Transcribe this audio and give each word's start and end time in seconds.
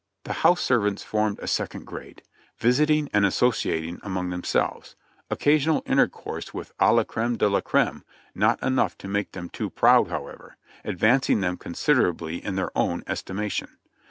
The 0.23 0.33
house 0.41 0.61
servants 0.61 1.03
formed 1.03 1.37
a 1.39 1.47
second 1.47 1.85
grade, 1.85 2.23
visiting 2.57 3.07
and 3.13 3.23
asso 3.23 3.51
ciating 3.51 3.99
among 4.01 4.31
themselves; 4.31 4.95
occasional 5.29 5.83
intercourse 5.85 6.55
with 6.55 6.73
la 6.81 7.03
creme 7.03 7.37
de 7.37 7.47
la 7.47 7.61
creme,— 7.61 8.03
not 8.33 8.59
enough 8.63 8.97
to 8.97 9.07
make 9.07 9.33
them 9.33 9.47
too 9.47 9.69
proud, 9.69 10.07
however,— 10.07 10.57
advancing 10.83 11.41
them 11.41 11.55
considerably 11.55 12.43
in 12.43 12.55
their 12.55 12.75
own 12.75 13.03
estimation. 13.05 13.77